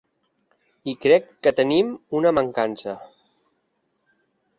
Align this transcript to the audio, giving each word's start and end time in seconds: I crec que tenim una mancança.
I 0.93 0.95
crec 1.03 1.27
que 1.47 1.53
tenim 1.59 1.91
una 2.21 2.31
mancança. 2.39 2.95